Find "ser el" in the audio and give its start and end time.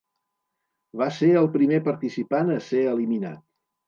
1.17-1.49